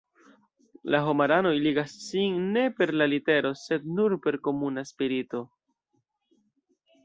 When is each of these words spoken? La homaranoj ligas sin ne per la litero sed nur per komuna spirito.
La 0.95 1.01
homaranoj 1.09 1.51
ligas 1.65 1.93
sin 2.05 2.41
ne 2.57 2.65
per 2.79 2.95
la 3.03 3.09
litero 3.13 3.53
sed 3.67 3.87
nur 4.01 4.19
per 4.27 4.41
komuna 4.49 4.89
spirito. 4.95 5.47